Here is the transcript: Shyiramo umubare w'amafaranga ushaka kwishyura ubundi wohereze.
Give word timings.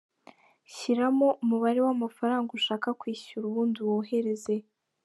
Shyiramo 0.73 1.27
umubare 1.43 1.79
w'amafaranga 1.85 2.49
ushaka 2.59 2.87
kwishyura 2.99 3.43
ubundi 3.47 3.77
wohereze. 3.87 4.55